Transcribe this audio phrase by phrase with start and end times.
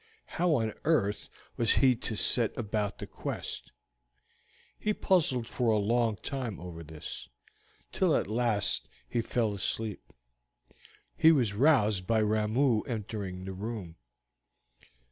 [0.25, 3.71] How on earth was he to set about the quest?
[4.79, 7.29] He puzzled for a long time over this,
[7.91, 10.11] till at last he fell asleep.
[11.15, 13.95] He was roused by Ramoo entering the room.